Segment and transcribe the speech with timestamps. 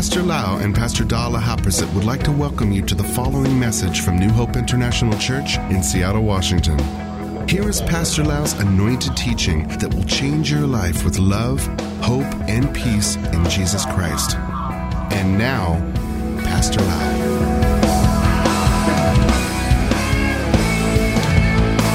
[0.00, 4.00] Pastor Lau and Pastor Dala Haprasit would like to welcome you to the following message
[4.00, 6.78] from New Hope International Church in Seattle, Washington.
[7.48, 11.64] Here is Pastor Lau's anointed teaching that will change your life with love,
[12.02, 14.36] hope, and peace in Jesus Christ.
[15.18, 15.74] And now,
[16.44, 17.12] Pastor Lau.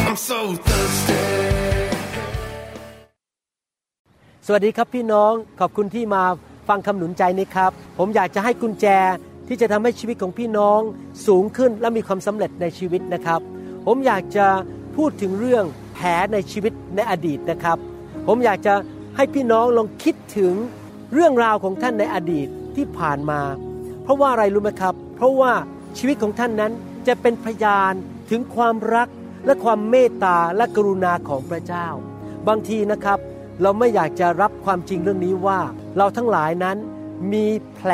[0.07, 1.20] I'm so thirsty.
[4.47, 6.23] สวัสดีครับพี่น้องขอบคุณที่มา
[6.68, 8.86] ฟังคำหนุนใจนี้ครับ ผมอยากจะให้กุญแจ
[9.48, 10.80] ที่จะทำให้ชีวิตของพี่น้อง
[11.26, 13.40] สูงขึ้นและมีความสำเร็จในชีวิตนะครับ
[13.86, 14.46] ผมอยากจะ
[14.96, 17.79] พูดถึงเรื่องแผลในชีวิตในอดีตนะครับ
[18.26, 18.74] ผมอยากจะ
[19.16, 20.54] ให้พี่น้องลองคิดถึง
[21.12, 23.40] เรื่องราวของท่านในอดีตที่ผ่านมา
[24.02, 25.52] เพราะว่าอะไรรู้ไหมครับ เพราะว่า
[25.98, 26.72] ชีวิตของท่านนั้น
[27.07, 27.93] จะเป็นพยาน
[28.30, 29.08] ถึงความรัก
[29.46, 31.86] และความเมตตาและกรุณาของพระเจ้า
[32.48, 33.19] บางทีนะครับ
[33.62, 35.60] เราไม่อยากจะรับความจริงเรื่องนี้ว่า
[35.96, 36.77] เราทั้งหลายนั้น
[37.33, 37.91] มีแผล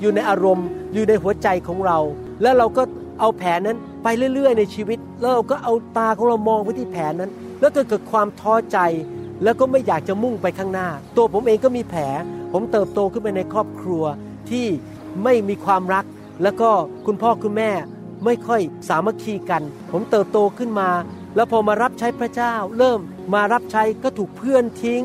[0.00, 1.98] อยู่ในอารมณ์ อยู่ในหัวใจของเรา
[2.42, 2.82] แล้วเราก็
[3.20, 8.78] เอาแผลนั้นไปเรื่อย ๆ ในชีวิต แล้วเราก็เอาตาของเรามองไปที่แผลนั้น แล้วก็เกิดความท้อใจ
[9.42, 12.02] แล้วก็ไม่อยากจะมุ่งไปข้างหน้า ตัวผมเองก็มีแผล
[12.52, 14.04] ผมเติบโตขึ้นไปในครอบครัว
[14.50, 14.66] ที่
[15.24, 16.04] ไม่มีความรัก
[16.42, 16.70] แล้วก็
[17.06, 17.70] คุณพ่อคุณแม่
[18.24, 19.62] ไม่ค่อยสามัคคีกัน
[19.92, 20.88] ผมเติบโตขึ้นมา
[21.34, 23.00] แล้วพอมารับใช้พระเจ้า เริ่ม
[23.34, 25.02] มารับใช้ก็ถูกเพื่อนทิ้ง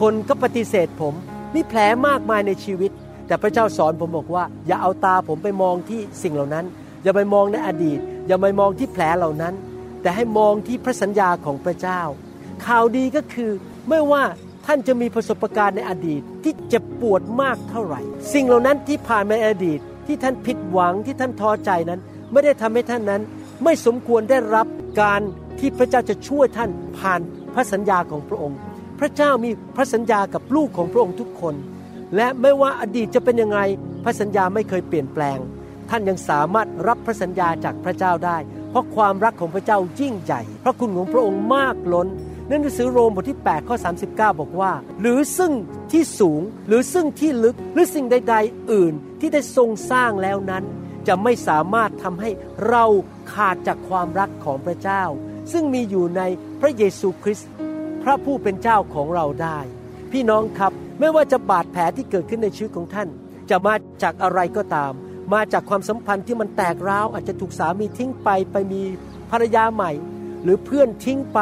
[0.00, 1.14] คนก็ปฏิเสธผม
[1.54, 2.90] มีแผลมากมายในชีวิต
[3.26, 6.64] แต่พระเจ้าสอนผมบอกว่า อย่าเอาตาผมไปมองที่สิ่งเหล่านั้น
[7.02, 9.54] อย่าไปมองในอดีต อย่าไปมองที่แผลเหล่านั้น
[10.02, 12.00] แต่ให้มองที่พระสัญญาของพระเจ้า
[12.66, 13.50] ข่าวดีก็คือ
[13.88, 14.22] ไม่ว่า
[14.66, 18.00] ท่านจะมีประสบการณ์ในอดีตที่เจ็บปวดมากเท่าไหร่
[18.32, 22.00] สิ่งเหล่านั้นที่ผ่านมาในอดีตที่ท่านผิดหวังที่ท่านท้อใจนั้น
[22.32, 23.22] ไม่ได้ทำให้ท่านนั้น
[23.64, 24.66] ไม่สมควรได้รับ
[25.00, 25.20] การ
[25.58, 27.20] ที่พระเจ้าจะช่วยท่านผ่าน
[27.54, 28.58] พระสัญญาของพระองค์
[29.00, 31.54] พระเจ้ามีพระสัญญากับลูกของพระองค์ทุกคน
[32.16, 33.58] และไม่ว่าอดีตจะเป็นยังไง
[34.04, 35.38] พระสัญญาไม่เคยเปลี่ยนแปลง
[35.90, 38.36] ท่านยังสามารถรับพระสัญญาจากพระเจ้าได้
[38.70, 42.08] เพราะความรักของพระเจ้ายิ่งใหญ่ พระคุณของพระองค์มากล้น
[42.48, 43.76] ในหนังสือโรมบทที่8ข้อ
[44.08, 45.52] 39 บอกว่า หรือซึ่ง
[45.92, 50.64] ที่สูงหรือซึ่งที่ลึกหรือสิ่งใด ๆ อื่นที่ได้ทรงสร้างแล้วนั้น
[51.08, 52.30] จะไม่สามารถทำให้
[52.68, 52.84] เรา
[53.32, 55.02] ขาดจากความรักของพระเจ้า
[55.52, 56.22] ซึ่งมีอยู่ใน
[56.60, 57.48] พระเยซูคริสต์
[58.02, 59.58] พระผู้เป็นเจ้าของเราได้
[60.12, 63.08] พี่น้องครับไม่ว่าจะบาดแผลที่เกิดขึ้นในชีวิตของท่าน
[63.50, 64.92] จะมาจากอะไรก็ตาม
[65.34, 68.82] มาจากความสัมพันธ์ที่มันแตกร้าว อาจจะถูกสามีทิ้งไปไปมี
[69.30, 69.90] ภรรยาใหม่
[70.42, 71.40] หรือเพื่อนทิ้งไป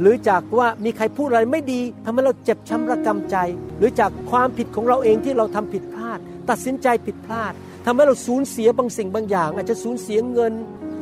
[0.00, 3.36] หรือจากว่ามีใครพูดอะไรไม่ดีทำให้เราเจ็บช้ำระกำใจ
[3.78, 6.18] หรือจากความผิดของเราเองที่เราทำผิดพลาด
[6.50, 7.52] ตัดสินใจผิดพลาด
[7.84, 10.52] ทำให้เราสูญเสียบางสิ่งบางอย่าง อาจจะสูญเสียเงิน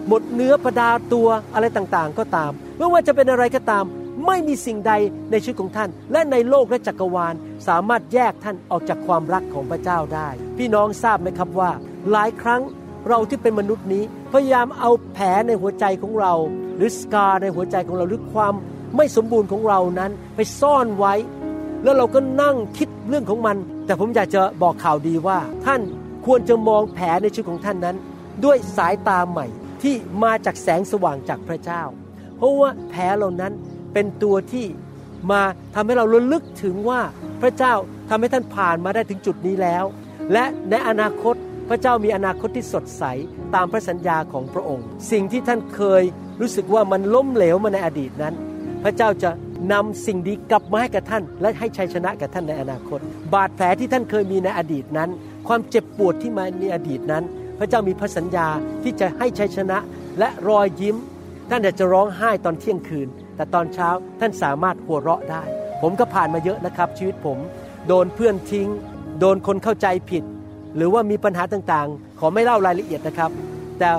[0.08, 3.84] หมดเนื้อประดาตัวอะไรต่างๆ ก็ตาม ไม่ว่าจะเป็นอะไรก็ตาม
[4.26, 4.92] ไม่มีสิ่งใด
[5.30, 7.34] ในชีวิตของท่าน และในโลกและจักรวาล
[7.68, 11.70] สามารถแยกท่านออกจากความรักของพระเจ้าได้ พี่น้องทราบไหมครับว่า
[12.10, 12.62] หลายครั้ง
[13.08, 16.34] เราที่เป็นมนุษย์นี้ พยายามเอาแผลในหัวใจของเรา
[16.76, 18.54] หรือสกาในหัวใจของเราหรือความ
[18.96, 21.14] ไม่สมบูรณ์ของเรานั้นไปซ่อนไว้
[21.82, 25.80] แล้วเราก็นั่งคิดเรื่องของมัน แต่ผมอยากจะบอกข่าวดีว่าท่าน
[26.26, 27.96] ควรจะมองแผลในชีวิตของท่านนั้น
[28.44, 29.46] ด้วยสายตาใหม่
[29.82, 31.82] ที่มาจากแสงสว่างจากพระเจ้า
[32.36, 33.52] เพราะว่าแผลเหล่านั้น
[33.92, 34.66] เป็นตัวที่
[35.30, 35.42] มา
[35.74, 37.00] ทำให้เราระลึกถึงว่า
[37.42, 37.74] พระเจ้า
[38.08, 39.84] ทำให้ท่านผ่านมาได้ถึงจุดนี้แล้ว
[40.32, 41.34] และในอนาคต
[41.68, 43.04] พระเจ้ามีอนาคตที่สดใส
[43.54, 46.02] ตามพระสัญญาของพระองค์ สิ่งที่ท่านเคย
[46.40, 48.34] รู้สึกว่ามันล้มเหลวมาในอดีตนั้น
[48.84, 49.30] พระเจ้าจะ
[49.72, 52.98] นำสิ่งดีกลับมาให้กับท่าน และให้ชัยชนะกับท่านในอนาคต
[53.34, 55.10] บาดแผลที่ท่านเคยมีในอดีตนั้น
[55.48, 57.24] ความเจ็บปวดที่มาในอดีตนั้น
[57.58, 58.48] พระเจ้ามีพระสัญญา
[58.82, 59.78] ที่จะให้ชัยชนะ
[60.18, 60.96] และรอยยิ้ม
[61.50, 63.88] ท่านอาจจะร้องไห้ตอนเที่ยงคืน แต่ตอนเช้า
[64.20, 65.42] ท่านสามารถหัวเราะได้
[65.82, 67.38] ผมก็ผ่านมาเยอะนะครับ ชีวิตผม
[67.86, 68.68] โดนเพื่อนทิ้ง
[69.20, 70.24] โดนคนเข้าใจผิด
[70.76, 73.30] หรือว่ามีปัญหาต่างๆ ขอไม่เล่ารายละเอียดนะครับ
[73.78, 73.90] แต่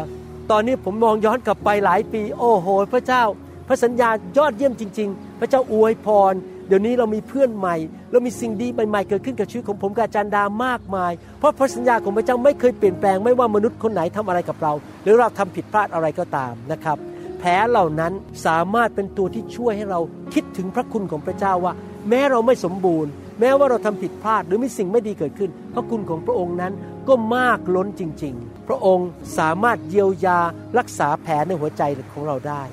[0.51, 3.23] ตอนนี้ผมมองย้อนกลับไปหลายปี โอ้โห พระเจ้า
[3.71, 6.33] ระสัญญายอดเยี่ยมจริง ๆ พระเจ้าอวยพร
[6.67, 7.75] เดี๋ยวนี้เรามีเพื่อนใหม่
[8.11, 14.73] เรามีสิ่งดีใหม่ๆเกิดขึ้นกับชีวิตของผมกับอาจารย์ดามากมาย เพราะพระสัญญาของพระเจ้าไม่เคยเปลี่ยนแปลงไม่ว่ามนุษย์คนไหนทำอะไรกับเรา
[15.03, 16.97] หรือเราทำผิดพลาดอะไรก็ตามนะครับ
[17.39, 18.13] แผลเหล่านั้น
[18.45, 19.99] สามารถเป็นตัวที่ช่วยให้เรา
[20.33, 21.73] คิดถึงพระคุณของพระเจ้าว่า
[22.09, 26.73] แม้เราไม่สมบูรณ์ แม้ว่าเราทำผิดพลาดหรือมีสิ่งไม่ดีเกิดขึ้น พระคุณของพระองค์นั้น
[27.07, 29.07] ก็มากล้นจริง ๆ พระองค์
[29.37, 30.39] สามารถเยียวยา
[30.77, 31.83] รักษาแผลในหัวใจ
[32.13, 32.63] ของเราได้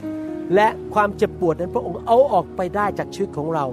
[0.54, 3.66] และความเจ็บปวดนั้นพระองค์เอาออกไปได้จากชีวิตของเรา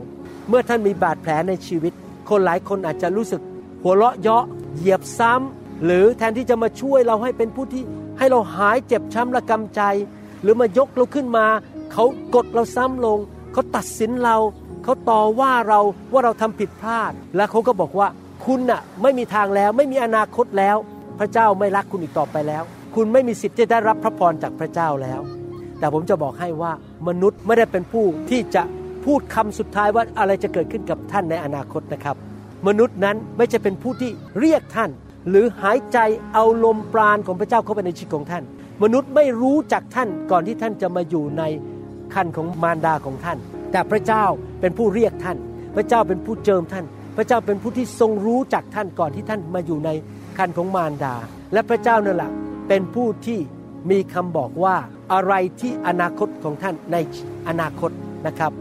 [0.50, 1.94] เมื่อท่านมีบาดแผลในชีวิต
[2.30, 3.42] คนหลายคนอาจจะรู้สึก
[3.84, 4.44] หัวเราะเยาะ
[4.76, 7.84] เหยียบซ้ำหรือแทนที่จะมาช่วยเราให้เป็นผู้ที่
[8.18, 9.82] ให้เราหายเจ็บช้ำระกำใจ
[10.42, 11.46] หรือมายกเราขึ้นมา
[11.94, 12.06] เขา
[12.36, 13.20] กดเราซ้ำลง
[13.54, 14.38] เขาตัดสินเรา
[14.84, 15.80] เขาต่อว่าเรา
[16.12, 18.08] ว่าเราทำผิดพลาด และเขาก็บอกว่า
[18.46, 20.78] คุณน่ะไม่มีทางแล้วไม่มีอนาคตแล้ว
[21.20, 22.64] พระเจ้าไม่รักคุณอีกต่อไปแล้ว
[22.96, 25.22] คุณไม่มีสิทธิ์จะได้รับพระพรจากพระเจ้าแล้ว
[25.80, 26.72] แต่ผมจะบอกให้ว่า
[27.08, 28.64] มนุษย์ไม่ได้เป็นผู้ที่จะ
[29.06, 32.16] พูดคำสุดท้ายว่าอะไรจะเกิดขึ้นกับท่านในอนาคตนะครับ
[32.68, 34.90] มนุษย์นั้นไม่จะเป็นผู้ที่เรียกท่าน
[35.30, 35.98] หรือหายใจ
[36.34, 38.44] เอาลมปราณของพระเจ้าเข้าไปในชีวิตของท่าน
[38.84, 41.44] มนุษย์ไม่รู้จักท่านก่อนที่ท่านจะมาอยู่ใน
[42.14, 43.38] คันของมารดาของท่าน
[43.72, 44.24] แต่พระเจ้า
[44.62, 45.38] เป็นผู้เรียกท่าน
[45.76, 46.86] พระเจ้าเป็นผู้เจิมท่าน
[47.18, 49.90] พระเจ้าเป็นผู้ที่ทรงรู้จักท่านก่อนที่ท่านมาอยู่ใน
[50.38, 51.16] คันของมารดา
[51.54, 52.32] และพระเจ้านั่นแหละ
[52.68, 53.40] เป็นผู้ที่
[53.92, 54.76] มีคำบอกว่า
[55.14, 56.98] อะไรที่อนาคตของท่านใน
[57.48, 57.92] อนาคต
[58.28, 58.52] นะครับ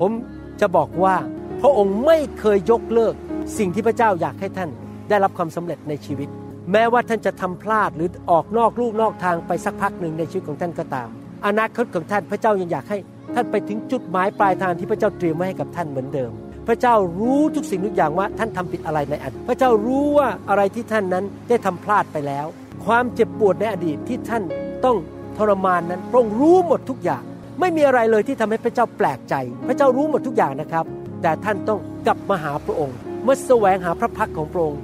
[0.00, 0.12] ผม
[0.60, 1.16] จะบอกว่า
[1.60, 3.14] พระองค์ไม่เคยยกเลิก
[3.58, 4.70] สิ่งที่พระเจ้าอยากให้ท่าน
[5.08, 6.28] ได้รับความสำเร็จในชีวิต
[6.72, 11.08] แม้ว่าท่านจะทำพลาดหรือออกนอกลูกนอกทางไปสักพักหนึ่งในชีวิตของท่านก็ตาม
[11.46, 12.98] อนาคตของท่านพระเจ้ายังอยากให้
[13.34, 16.32] ท่านไปถึงจุดหมายปลายทางที่พระเจ้าเตรียมไว้ให้กับท่านเหมือนเดิม
[16.68, 22.46] พระเจ้ารู้ทุกสิ่งทุกอย่างว่าท่านทำผิดอะไรในอดีตพระเจ้ารู้ว่าอะไรที่ท่านนั้นได้ทำพลาดไปแล้ว
[22.86, 24.42] ความเจ็บปวดในอดีตที่ท่าน
[24.84, 24.96] ต้อง
[25.38, 27.22] ทรมานนั้นพระองค์รู้หมดทุกอย่าง
[27.60, 29.34] ไม่มีอะไรเลยที่ทำให้พระเจ้าแปลกใจ
[29.68, 30.84] พระเจ้ารู้หมดทุกอย่างนะครับ
[31.22, 34.80] แต่ท่านต้องกลับมาหาพระองค์เมื่อแสวงหาพระพักของพระองค์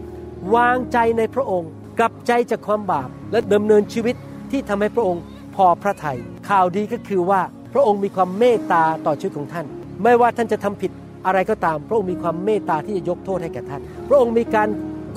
[0.54, 4.16] วางใจในพระองค์ กลับใจจากความบาปและดำเนินชีวิต
[4.50, 5.22] ที่ทำให้พระองค์
[5.56, 6.18] พอพระทยัย
[6.48, 7.40] ข่าวดีก็คือว่า
[7.72, 9.66] พระองค์มีความเมตตาต่อชีวิตของท่าน
[10.02, 10.92] ไม่ว่าท่านจะทำผิด
[11.26, 14.68] อะไรก็ตาม พระองค์มีความเมตตาที่จะยกโทษให้แก่ท่าน พระองค์มีการ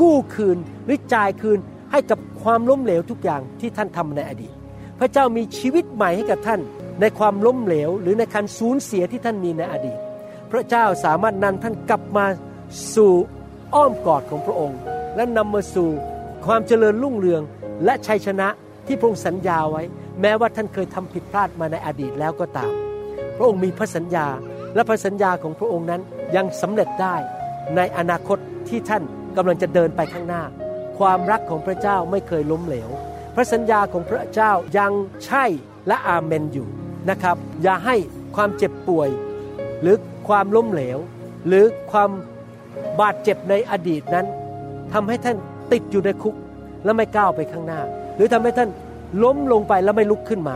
[0.02, 1.60] กู้คืนหรือจ่ายคืน
[1.92, 4.54] ให้กับความล้มเหลวทุกอย่างที่ท่านทำในอดีต
[5.00, 6.62] พระเจ้ามีชีวิตใหม่ให้กับท่าน
[7.02, 9.98] ในความล้มเหลว หรือในการสูญเสียที่ท่านมีในอดีต
[10.52, 12.26] พระเจ้าสามารถนำท่านกลับมา
[12.96, 13.14] สู่
[13.74, 14.80] อ้อมกอดของพระองค์
[15.16, 15.90] และนำมาสู่
[16.46, 17.42] ความเจริญรุ่งเรือง
[17.86, 18.48] และชัยชนะ
[18.88, 19.84] ที่พระองค์สัญญาไว้
[20.22, 22.72] แม้ว่าท่านเคยทำผิดพลาดมาในอดีตแล้วก็ตาม
[23.38, 24.28] พระองค์มีพระสัญญา
[24.76, 26.02] และพระสัญญาของพระองค์นั้น
[26.36, 27.16] ยังสำเร็จได้
[27.76, 28.38] ในอนาคต
[28.70, 29.04] ที่ท่าน
[29.38, 30.44] กำลังจะเดินไปข้างหน้า
[31.00, 32.90] ความรักของพระเจ้าไม่เคยล้มเหลว
[33.36, 34.92] พระสัญญาของพระเจ้ายัง
[35.26, 35.46] ใช่
[35.88, 36.68] และอาเมนอยู่
[37.10, 37.96] นะครับ อย่าให้
[38.36, 39.10] ความเจ็บป่วย
[39.82, 39.96] หรือ
[40.28, 40.98] ความล้มเหลว
[41.48, 42.10] หรือความ
[43.00, 44.26] บาดเจ็บในอดีตนั้น
[44.94, 45.38] ทำให้ท่าน
[45.72, 46.36] ติดอยู่ในคุก
[46.84, 47.82] และไม่ก้าวไปข้างหน้า
[48.16, 48.70] หรือทำให้ท่าน
[49.24, 50.56] ล้มลงไปแล้วไม่ลุกขึ้นมา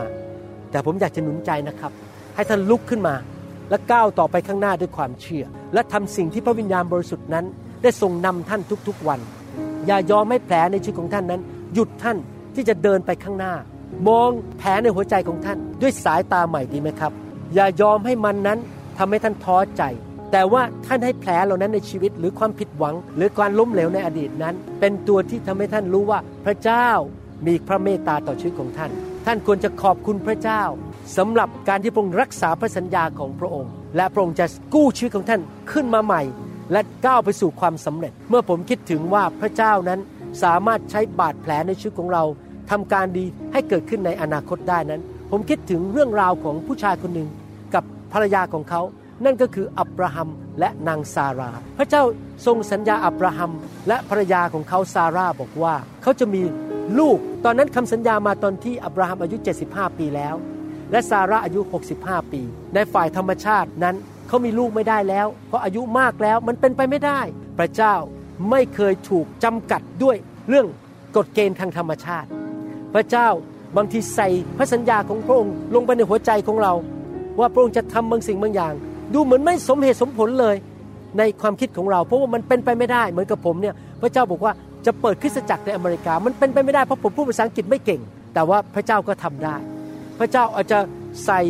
[0.70, 1.92] แต่ผมอยากจะหนุนใจนะครับ
[2.34, 3.14] ให้ท่านลุกขึ้นมา
[3.70, 5.44] และก้าวต่อไปข้างหน้าด้วยความเชื่อ
[5.74, 7.44] และทำสิ่งที่พระวิญญาณบริสุทธิ์นั้น
[7.82, 9.20] ได้ทรงนำท่านทุกๆวัน
[9.86, 11.40] อย่ายอมให้แผลในชีวิตของท่านนั้น
[11.74, 12.16] หยุดท่าน
[12.54, 13.54] ที่จะเดินไปข้างหน้า
[14.08, 17.12] มองแผลในหัวใจของท่าน ด้วยสายตาใหม่ดีไหมครับ
[17.54, 18.58] อย่ายอมให้มันนั้น
[18.98, 19.82] ทำให้ท่านท้อใจ
[20.32, 26.88] แต่ว่าท่านให้แผลเหล่านั้นในชีวิต หรือความผิดหวัง หรือการล้มเหลวในอดีตนั้น เป็นตัวที่ทำให้ท่านรู้ว่าพระเจ้า
[27.46, 28.90] มีพระเมตตาต่อชีวิตของท่าน
[29.26, 30.62] ท่านควรจะขอบคุณพระเจ้า
[31.16, 35.40] สำหรับการที่พระองค์รักษาพระสัญญาของพระองค์ และพระองค์จะกู้ชีวิตของท่าน
[35.72, 36.22] ขึ้นมาใหม่
[36.72, 40.00] และก้าวไปสู่ความสำเร็จ เมื่อผมคิดถึงว่าพระเจ้านั้น
[40.42, 42.24] สามารถใช้บาดแผลในชีวิตของเรา
[42.70, 47.28] ทำการดีให้เกิดขึ้นในอนาคตได้นั้น ผมคิดถึงเรื่องราวของผู้ชายคนหนึ่ง
[47.74, 48.82] กับภรรยาของเขา
[49.24, 50.28] นั่นก็คืออับราฮัม
[50.58, 52.02] และนางซารา พระเจ้า
[52.46, 53.52] ทรงสัญญาอับราฮัม
[53.88, 56.42] และภรรยาของเขาซาราบอกว่า เขาจะมี
[56.98, 59.36] ลูก ตอนนั้นคำสัญญามาตอนที่อับราฮัมอายุ
[59.68, 60.34] 75 ปีแล้ว
[60.90, 61.60] และซาร่าอายุ
[61.96, 62.42] 65 ปี
[62.74, 63.96] ในฝ่ายธรรมชาตินั้น
[64.28, 67.20] เขามีลูกไม่ได้แล้ว เพราะอายุมากแล้วมันเป็นไปไม่ได้
[67.58, 67.94] พระเจ้า
[68.50, 70.16] ไม่เคยถูกจำกัดด้วย
[70.48, 70.66] เรื่อง
[71.16, 72.28] กฎเกณฑ์ทางธรรมชาติ
[72.94, 73.28] พระเจ้า
[73.76, 74.28] บางทีใส่
[74.58, 76.72] พระสัญญาของพระองค์ลงไปในหัวใจของเรา
[77.38, 78.72] ว่าพระองค์จะทำบางสิ่งบางอย่าง
[79.14, 80.56] ดูเหมือนไม่สมเหตุสมผลเลย
[81.18, 84.52] ในความคิดของเรา เพราะว่ามันเป็นไปไม่ได้เหมือนกับผมเนี่ยพระเจ้าบอกว่า
[84.86, 88.00] จะเปิดคริสตจักรในอเมริกา มันเป็นไปไม่ได้เพราะผมพูดภาษาอังกฤษไม่เก่ง
[88.34, 89.56] แต่ว่าพระเจ้าก็ทำได้
[90.18, 90.78] พระเจ้าอาจจะ
[91.24, 91.40] ใส่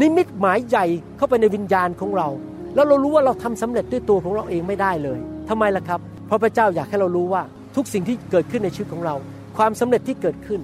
[0.00, 0.86] นิมิตหมายใหญ่
[1.16, 2.28] เข้าไปในวิญญาณของเรา
[2.74, 7.42] แล้วเรารู้ว่าเราทำสำเร็จด้วยตัวของเราเองไม่ได้เลยทำไมล่ะครับ เพราะพระเจ้าอยากให้เรารู้ว่า
[7.76, 9.14] ทุกสิ่งที่เกิดขึ้นในชีวิตของเรา
[9.56, 10.60] ความสำเร็จที่เกิดขึ้น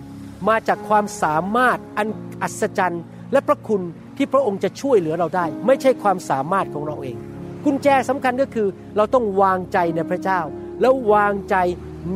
[0.49, 2.09] มาจากความสามารถอัน
[2.43, 3.03] อัศจรรย์
[3.33, 3.83] และพระคุณ
[4.17, 7.17] ที่พระองค์จะช่วยเหลือเราได้ ไม่ใช่ความสามารถของเราเอง
[7.65, 10.41] กุญแจสำคัญก็คือเราต้องวางใจในพระเจ้า
[10.81, 11.57] แล้ววางใจ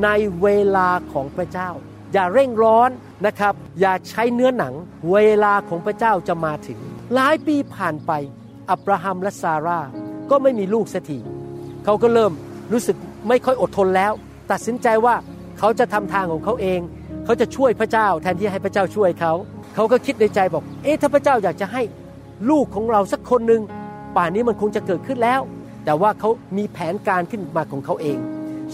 [0.05, 0.09] ใน
[0.43, 1.71] เวลาของพระเจ้า
[2.13, 2.91] อย่าเร่งร้อน
[3.27, 4.75] นะครับ อย่าใช้เนื้อหนัง
[5.13, 6.79] เวลาของพระเจ้าจะมาถึง
[7.15, 8.13] หลายปีผ่านไป
[8.71, 9.81] อับราฮัมและซาร่า
[10.31, 11.19] ก็ไม่มีลูกสักที
[11.85, 12.33] เขาก็เริ่ม
[12.73, 12.97] รู้สึก
[13.29, 14.13] ไม่ค่อยอดทนแล้ว
[14.51, 15.15] ตัดสินใจว่า
[15.59, 16.81] เขาจะทำทางของเขาเอง
[17.25, 19.33] เขาจะช่วยพระเจ้าแทนที่ให้พระเจ้าช่วยเขา
[19.75, 21.83] เขาก็คิดในใจบอก เอ๊ะถ้าพระเจ้าอยากจะให้
[22.51, 23.63] ลูกของเราสักคนหนึ่ง
[24.17, 25.41] ป่านนี้มันคงจะเกิดขึ้นแล้ว
[25.85, 28.19] แต่ว่าเขามีแผนการขึ้นมาของเขาเอง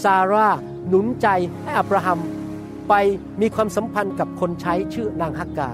[0.03, 0.49] ซาร่า
[0.89, 1.27] หนุนใจ
[1.63, 2.19] ให้อับราฮัม
[2.89, 2.95] ไป
[3.41, 5.71] มีความสัมพันธ์กับคนใช้ชื่อนางฮักกา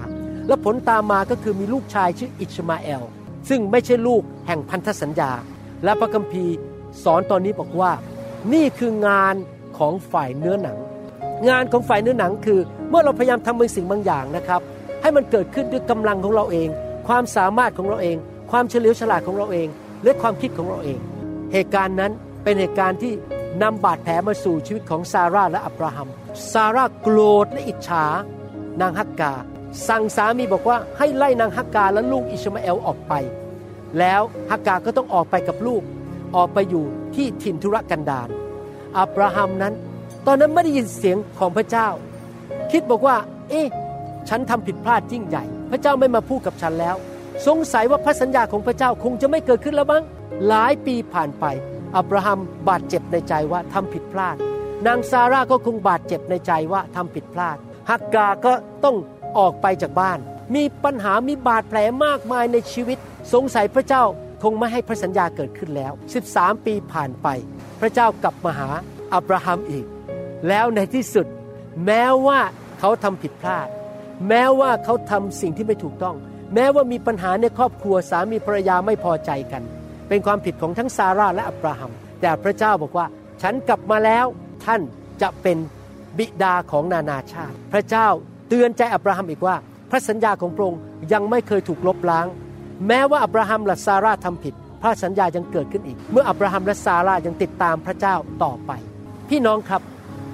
[0.47, 3.03] และผลตามมาก็คือมีลูกชายชื่ออิชมาเอล
[3.49, 5.31] ซึ่งไม่ใช่ลูกแห่งพันธสัญญา
[5.83, 6.55] และพระคัมภีร์
[7.03, 7.91] สอนตอนนี้บอกว่า
[8.53, 9.35] นี่คืองาน
[9.77, 10.77] ของฝ่ายเนื้อหนัง
[11.49, 14.61] งานของฝ่ายเนื้อหนังคือ เมื่อเราพยายามทำบางสิ่งบางอย่างนะครับ
[15.01, 16.69] ให้มันเกิดขึ้นด้วยกำลังของเราเอง
[17.07, 18.17] ความสามารถของเราเอง
[18.51, 19.67] ความเฉลียวฉลาดของเราเอง
[20.03, 20.99] และความคิดของเราเอง
[21.53, 22.11] เหตุการณ์นั้น
[22.43, 23.13] เป็นเหตุการณ์ที่
[23.61, 26.07] นำบาดแผลมาสู่ชีวิตของซาร่าและอับราฮัม
[26.51, 28.05] ซาร่าโกรธและอิจฉา
[28.81, 29.33] นางฮักกา
[29.87, 33.13] สั่งสามีบอกว่าให้ไล่นางฮักกาและลูกอิชมาเอลออกไป
[33.99, 34.21] แล้ว
[34.51, 35.81] ฮักกาก็ต้องออกไปกับลูก
[36.35, 36.85] ออกไปอยู่
[37.15, 38.29] ที่ถิ่นทุรกันดาร
[38.97, 39.73] อับราฮัมนั้น
[40.25, 41.87] ตอนนั้นไม่ได้ยินเสียงของพระเจ้า
[42.71, 43.15] คิดบอกว่า
[43.49, 43.67] เอ๊ะ
[44.29, 46.95] ฉันทำผิดพลาดยิ่งใหญ่ พระเจ้าไม่มาพูดกับฉันแล้ว
[47.47, 50.03] สงสัยว่าพระสัญญาของพระเจ้าคงจะไม่เกิดขึ้นแล้วมั้ง
[50.47, 51.45] หลายปีผ่านไป
[51.95, 54.37] อับราฮัมบาดเจ็บในใจว่าทำผิดพลาด
[54.87, 57.57] นางซาร่าก็คงบาดเจ็บในใจว่าทำผิดพลาด
[57.89, 58.97] ฮักกาก็ต้อง
[59.37, 60.19] ออกไปจากบ้าน
[60.55, 62.97] มีปัญหามีบาดแผลมากมายในชีวิต
[63.33, 64.03] สงสัยพระเจ้า
[64.41, 65.91] คงไม่ให้พระสัญญาเกิดขึ้นแล้ว
[66.29, 67.27] 13 ปีผ่านไป
[67.81, 68.69] พระเจ้ากลับมาหา
[69.13, 69.85] อับราฮัมอีก
[70.47, 71.27] แล้วในที่สุด
[71.85, 72.39] แม้ว่า
[72.79, 73.67] เขาทำผิดพลาด
[74.27, 76.15] แม้ว่าเขาทำสิ่งที่ไม่ถูกต้อง
[76.53, 79.63] แม้ว่ามีปัญหาในครอบครัวสามีภรรยาไม่พอใจกัน
[80.09, 83.05] เป็นความผิดของทั้งซาร่าและอับราฮัม แต่พระเจ้าบอกว่า
[83.41, 84.25] ฉันกลับมาแล้ว
[84.65, 84.81] ท่าน
[85.21, 85.57] จะเป็น
[86.17, 88.07] บิดาของนานาชาติ พระเจ้า
[88.49, 89.55] เตือนใจอับราฮัมอีกว่า
[89.91, 90.81] พระสัญญาของพระองค์
[91.13, 92.27] ยังไม่เคยถูกลบล้าง
[92.87, 98.71] แม้ว่าอับราฮัมและซาร่าทำผิด พระสัญญายังเกิดขึ้นอีก เมื่ออับราฮัมและซาร่ายังติดตามพระเจ้าต่อไป
[99.29, 99.81] พี่น้องครับ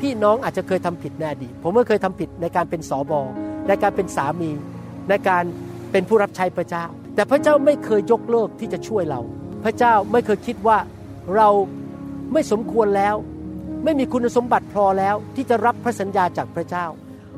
[0.02, 3.20] พี่น้องอาจจะเคยทำผิดในอดีตผมก็เคยทำผิดในการเป็นสอบอ
[3.68, 4.52] ในการเป็นสามี
[5.10, 5.44] ในการ
[5.92, 6.86] เป็นผู้รับใช้พระเจ้า
[7.16, 9.22] แต่พระเจ้าไม่เคยยกเลิกที่จะช่วยเรา
[9.64, 10.78] พระเจ้าไม่เคยคิดว่า
[11.36, 11.50] เรา
[12.34, 13.16] ไม่สมควรแล้ว
[13.84, 16.86] ไม่มีคุณสมบัติพอแล้วที่จะรับพระสัญญาจากพระเจ้า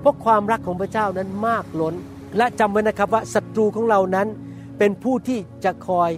[0.02, 1.96] เพราะความรักของพระเจ้านั้นมากล้น
[2.38, 4.28] และจำไว้นะครับว่าศัตรูของเรานั้น
[4.80, 6.12] เป็นผู้ที่จะคอย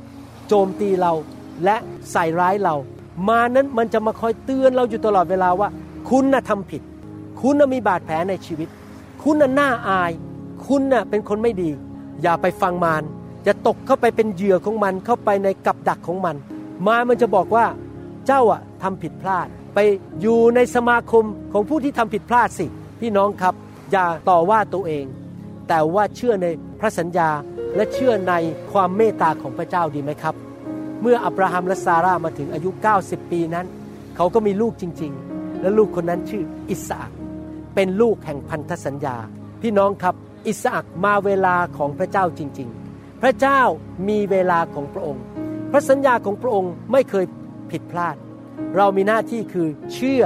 [0.47, 1.11] โจมตีเรา
[1.63, 1.77] และ
[2.11, 2.75] ใส่ร้ายเรา
[3.29, 5.69] มานั้นมันจะมาคอยเตือนเราอยู่ตลอดเวลาว่า
[6.09, 6.81] คุณน่ะทำผิด
[7.41, 8.69] คุณน่ะมีบาดแผลในชีวิต
[9.23, 10.11] คุณน่ะน่าอาย
[10.67, 11.69] คุณน่ะเป็นคนไม่ดี
[12.21, 13.03] อย่าไปฟังมาร
[13.43, 16.35] อย่าตกเข้าไปเป็นเหยื่อของมันเข้าไปในกับดักของมัน
[16.87, 17.65] มามันจะบอกว่า
[18.27, 19.79] เจ้าอะทำผิดพลาด ไป
[20.21, 22.65] อยู่ในสมาคมของผู้ที่ทำผิดพลาดสิ
[22.99, 23.53] พี่น้องครับ
[23.91, 25.05] อย่าต่อว่าตัวเอง
[25.67, 26.47] แต่ว่าเชื่อใน
[26.79, 27.29] พระสัญญา
[27.75, 28.33] และเชื่อใน
[28.71, 30.35] ความเมตตาของพระเจ้าดีไหมครับ
[31.01, 32.69] เมื่ออับราฮัมและซาร่ามาถึงอายุ
[33.01, 33.65] 90 ปีนั้น
[34.15, 37.11] เขาก็มีลูกจริง ๆ และลูกคนนั้นชื่ออิสอัก
[37.75, 39.15] เป็นลูกแห่งพันธสัญญา
[39.61, 40.15] พี่น้องครับ
[40.47, 43.61] อิสอักมาเวลาของพระเจ้าจริง ๆ พระเจ้า
[44.09, 45.23] มีเวลาของพระองค์
[45.71, 47.25] พระสัญญาของพระองค์ไม่เคย
[47.71, 48.15] ผิดพลาด
[48.77, 50.23] เรามีหน้าที่คือเชื่อ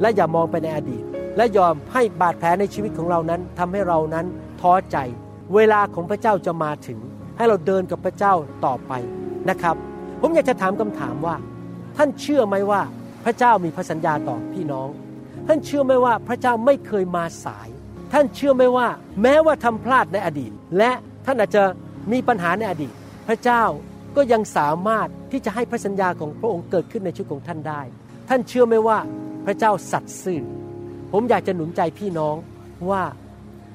[0.00, 1.04] และอย่ามองไปในอดีต
[1.36, 4.26] และยอมให้บาดแผลในชีวิตของเรานั้นทำให้เรานั้น
[4.60, 4.96] ท้อใจ
[5.54, 6.98] เวลาของพระเจ้าจะมาถึง
[7.36, 8.92] ให้เราเดินกับพระเจ้าต่อไป
[9.50, 9.76] นะครับ
[10.20, 11.36] ผมอยากจะถามคำถามว่า
[11.96, 12.80] ท่านเชื่อไหมว่า
[13.24, 14.88] พระเจ้ามีพระสัญญาต่อพี่น้อง
[15.46, 17.68] ท่านเชื่อไหมว่าพระเจ้าไม่เคยมาสาย
[18.12, 18.86] ท่านเชื่อไหมว่า
[19.22, 20.92] แม้ว่าทำพลาดในอดีต และ
[21.26, 21.62] ท่านอาจจะ
[22.12, 22.92] มีปัญหาในอดีต
[23.28, 23.62] พระเจ้า
[24.16, 27.80] ก็ยังสามารถที่จะให้พระสัญญาของพระองค์เกิดขึ้นในชีวิตของท่านได้
[28.28, 28.98] ท่านเชื่อไหมว่า
[29.46, 30.42] พระเจ้าสัตย์ซื่อ
[31.12, 32.36] ผมอยากจะหนุนใจพี่น้อง
[32.90, 33.02] ว่า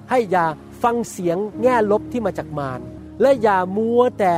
[0.10, 0.46] ให้อย่า
[0.84, 2.80] ฟังเสียงแง่ลบที่มาจากมาร
[3.22, 4.34] และอย่ามัวแต่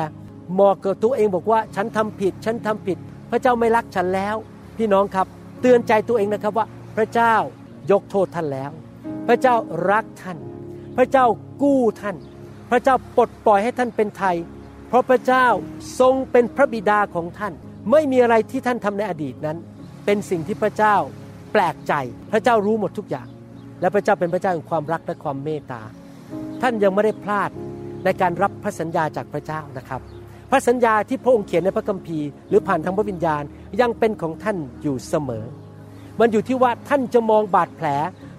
[0.60, 2.98] มองกับตัวเองบอกว่าฉันทำผิด ฉันทำผิด
[3.32, 4.36] พระเจ้าไม่รักฉันแล้ว
[4.78, 5.28] พี่น้องครับ
[5.62, 6.66] เตือนใจตัวเองนะครับว่า
[6.96, 7.36] พระเจ้า
[7.92, 8.72] ยกโทษท่านแล้ว
[9.28, 9.56] พระเจ้า
[9.92, 10.38] รักท่าน
[10.98, 11.26] พระเจ้า
[11.62, 12.18] กู้ท่าน
[12.72, 14.36] พระเจ้าปลดปล่อยให้ท่านเป็นไทย
[14.88, 15.46] เพราะพระเจ้า
[16.00, 17.54] ทรงเป็นพระบิดาของท่าน
[17.92, 19.58] ไม่มีอะไรที่ท่านทำในอดีตนั้น
[20.06, 20.96] เป็นสิ่งที่พระเจ้า
[21.54, 21.94] แปลกใจ
[22.32, 23.28] พระเจ้ารู้หมดทุกอย่าง
[23.82, 25.82] และพระเจ้าเป็นพระเจ้าแห่งความรักและความเมตตา
[26.62, 27.50] ท่านยังไม่ได้พลาด
[28.04, 30.02] ในการรับพระสัญญาจากพระเจ้านะครับ
[30.52, 33.44] พระสัญญาที่พระองค์เขียนในพระคัมภีร์หรือผ่านทางพระวิญญาณ
[33.82, 35.46] ยังเป็นของท่านอยู่เสมอ
[36.20, 37.88] มันอยู่ที่ว่าท่านจะมองบาดแผล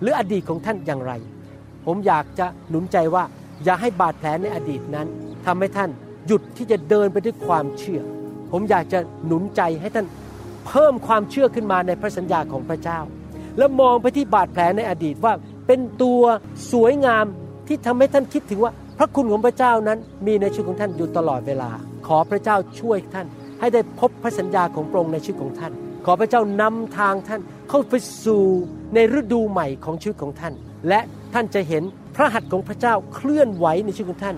[0.00, 1.12] หรืออดีตของท่านอย่างไร
[1.86, 3.24] ผมอยากจะหนุนใจว่า
[3.64, 5.06] อย่าให้บาดแผลในอดีตนั้น
[5.46, 5.90] ทำให้ท่าน
[6.26, 8.02] หยุดที่จะเดินไปด้วยความเชื่อ
[8.52, 10.06] ผมอยากจะหนุนใจให้ท่าน
[10.66, 12.98] เพิ่มความเชื่อขึ้นมาในพระสัญญาของพระเจ้า
[13.58, 15.32] แล้วมองไปที่บาดแผลในอดีตว่า
[15.66, 16.22] เป็นตัว
[16.72, 17.26] สวยงาม
[17.70, 21.70] ที่ทำให้ท่านคิดถึงว่า พระคุณของพระเจ้านั้นมีในชีวิตของท่านอยู่ตลอดเวลา
[22.06, 23.26] ขอพระเจ้าช่วยท่าน
[23.60, 25.72] ให้ได้พบพระสัญญาของพระองค์ในชีวิตของท่าน
[26.06, 28.44] ขอพระเจ้านำทางท่านเข้าไปสู่
[28.94, 30.54] ในฤดูใหม่ของชีวิตของท่าน
[30.88, 31.00] และ
[31.34, 31.82] ท่านจะเห็น
[32.16, 34.36] พระหัตถ์ของพระเจ้าเคลื่อนไหวในชีวิตของท่าน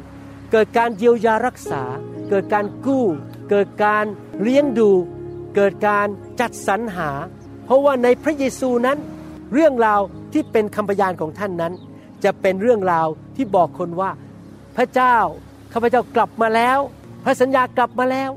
[0.52, 1.82] เกิดการเยียวยารักษา
[2.30, 3.04] เกิดการกู้
[3.50, 4.04] เกิดการ
[4.42, 4.90] เลี้ยงดู
[5.56, 6.06] เกิดการ
[6.40, 7.10] จัดสรรหา
[7.64, 8.98] เพราะว่าในพระเยซูนั้น
[9.52, 10.00] เรื่องราว
[10.32, 11.72] ที่เป็นคำพยานของท่านนั้น
[12.24, 14.10] จะเป็นเรื่องราวที่บอกคนว่า
[14.76, 15.16] พระเจ้า
[15.72, 16.78] ข้าพเจ้ากลับมาแล้ว
[17.24, 18.30] พระสัญญากลับมาแล้ว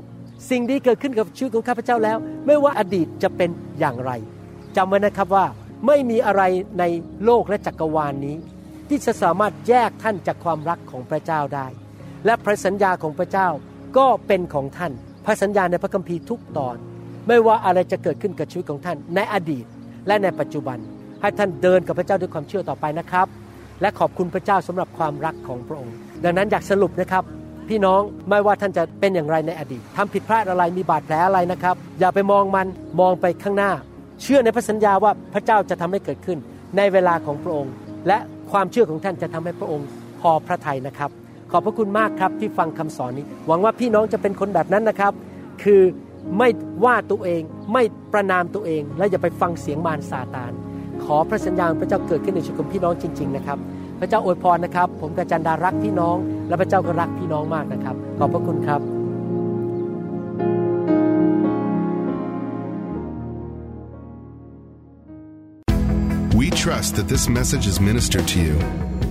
[0.50, 4.12] สิ่งดีเกิดขึ้นกับชีวิตของข้าพเจ้าแล้ว ไม่ว่าอดีตจะเป็นอย่างไร
[4.76, 5.46] จำไว้นะครับว่า
[5.86, 6.42] ไม่มีอะไร
[6.78, 6.84] ใน
[7.24, 8.36] โลกและจักรวาลนนี้
[8.88, 11.66] ที่จะสามารถแยกท่านจากความรักของพระเจ้าได้
[12.26, 13.48] และพระสัญญาของพระเจ้า
[13.98, 14.92] ก็เป็นของท่าน
[15.24, 16.76] พระสัญญาในพระคัมภีร์ทุกตอน
[17.28, 19.64] ไม่ว่าอะไรจะเกิดขึ้นกับชีวิตของท่าน ในอดีต
[20.06, 20.78] และในปัจจุบัน
[21.20, 23.26] ให้ท่านเดินกับพระเจ้าด้วยความเชื่อต่อไปนะครับ
[23.80, 27.24] และขอบคุณพระเจ้าสำหรับความรักของพระองค์ ดังนั้นอยากสรุปนะครับ
[27.68, 32.66] พี่น้องไม่ว่าท่านจะเป็นอย่างไรในอดีตทำผิดพลาดอะไรมีบาดแผลอะไรนะครับ อย่าไปมองมัน
[33.00, 33.70] มองไปข้างหน้า
[34.22, 36.38] เชื่อในพระสัญญาว่าพระเจ้าจะทำให้เกิดขึ้น
[36.76, 37.72] ในเวลาของพระองค์
[38.08, 38.18] และ
[38.52, 39.86] ความเชื่อของท่านจะทำให้พระองค์
[40.20, 41.10] พอพระทัยนะครับ
[41.50, 45.12] ขอบพระคุณมากครับที่ฟังคำสอนนี้ หวังว่าพี่น้องจะเป็นคนแบบนั้นนะครับ
[45.62, 45.82] คือ
[46.38, 46.48] ไม่
[46.84, 47.42] ว่าตัวเอง
[47.72, 50.52] ไม่ประนามตัวเอง และอย่าไปฟังเสียงมารซาตาน
[51.06, 53.58] ขอพระสัญญาณพระเจ้าเกิดขึ้นในชีวิตของพี่น้องจริง ๆ นะครับ
[54.00, 56.16] พระเจ้าอวยพรนะครับ ผมกับจันดารักพี่น้อง
[56.48, 58.82] และพระเจ้าก็รักพี่น้องมากนะครับ ขอบพระคุณครับ
[66.40, 68.95] We trust that this message is ministered to you.